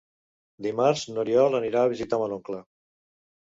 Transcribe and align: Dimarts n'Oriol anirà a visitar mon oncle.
Dimarts 0.67 1.03
n'Oriol 1.17 1.59
anirà 1.61 1.85
a 1.89 1.93
visitar 1.93 2.21
mon 2.25 2.37
oncle. 2.41 2.65